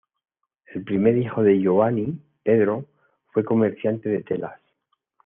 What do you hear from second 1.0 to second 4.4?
hijo de Giovanni, Pedro, fue comerciante de